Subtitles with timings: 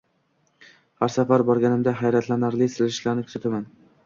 [1.03, 3.71] har safar borganimda hayratlanarli siljishni kuzataman.